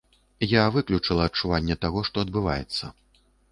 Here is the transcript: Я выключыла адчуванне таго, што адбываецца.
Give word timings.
Я 0.53 0.63
выключыла 0.75 1.27
адчуванне 1.31 1.75
таго, 1.87 1.99
што 2.09 2.25
адбываецца. 2.29 2.93